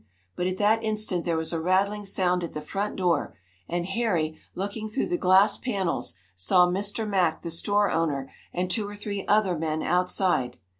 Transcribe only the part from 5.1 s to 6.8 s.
glass panels, saw